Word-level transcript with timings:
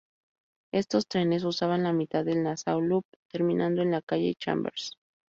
Estos 0.71 1.05
trenes 1.07 1.43
usaban 1.43 1.83
la 1.83 1.93
mitad 1.93 2.25
del 2.25 2.41
Nassau 2.41 2.81
Loop, 2.81 3.05
terminando 3.31 3.83
en 3.83 3.91
la 3.91 4.01
Calle 4.01 4.33
Chambers. 4.33 4.97